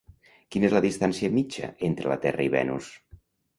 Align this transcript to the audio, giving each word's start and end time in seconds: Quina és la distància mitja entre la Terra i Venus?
Quina 0.55 0.65
és 0.69 0.73
la 0.77 0.81
distància 0.85 1.31
mitja 1.35 1.71
entre 1.91 2.11
la 2.15 2.19
Terra 2.27 2.47
i 2.49 2.53
Venus? 2.59 2.91